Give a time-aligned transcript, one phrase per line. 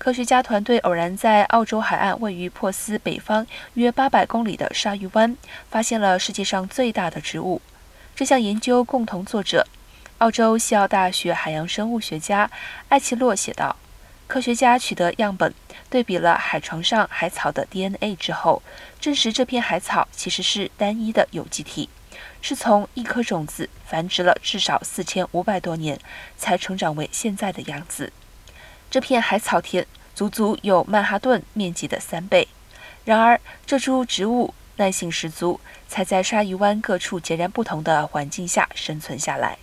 [0.00, 5.36] 科学家团队偶然在澳洲海岸位于珀斯北方约800公里的鲨鱼湾
[5.70, 7.60] 发现了世界上最大的植物。
[8.16, 9.66] 这项研究共同作者，
[10.16, 12.50] 澳洲西澳大学海洋生物学家
[12.88, 13.76] 艾奇洛写道
[14.26, 15.52] ：“科学家取得样本，
[15.90, 18.62] 对比了海床上海草的 DNA 之后，
[18.98, 21.90] 证实这片海草其实是单一的有机体，
[22.40, 26.00] 是从一颗种子繁殖了至少4500多年，
[26.38, 28.10] 才成长为现在的样子。”
[28.90, 32.48] 这片海草田足足有曼哈顿面积的三倍。
[33.04, 39.58] 然而，这株植物耐性十足，才在鲨鱼湾各处截然不同的环境下生存下来。